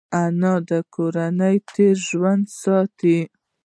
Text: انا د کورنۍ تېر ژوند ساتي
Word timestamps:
انا 0.23 0.53
د 0.69 0.71
کورنۍ 0.95 1.55
تېر 1.73 1.95
ژوند 2.09 2.45
ساتي 2.61 3.19